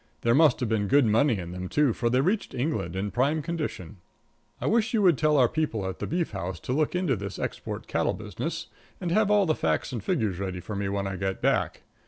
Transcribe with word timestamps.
There 0.21 0.33
must 0.33 0.59
have 0.61 0.67
been 0.67 0.87
good 0.87 1.05
money 1.05 1.37
in 1.37 1.51
them, 1.51 1.69
too, 1.69 1.93
for 1.93 2.09
they 2.09 2.21
reached 2.21 2.55
England 2.55 2.95
in 2.95 3.11
prime 3.11 3.43
condition. 3.43 3.97
I 4.59 4.65
wish 4.65 4.95
you 4.95 5.03
would 5.03 5.15
tell 5.15 5.37
our 5.37 5.47
people 5.47 5.87
at 5.87 5.99
the 5.99 6.07
Beef 6.07 6.31
House 6.31 6.59
to 6.61 6.73
look 6.73 6.95
into 6.95 7.15
this 7.15 7.37
export 7.37 7.85
cattle 7.85 8.13
business, 8.15 8.65
and 8.99 9.11
have 9.11 9.29
all 9.29 9.45
the 9.45 9.53
facts 9.53 9.91
and 9.91 10.03
figures 10.03 10.39
ready 10.39 10.59
for 10.59 10.75
me 10.75 10.89
when 10.89 11.05
I 11.05 11.17
get 11.17 11.39
back. 11.39 11.83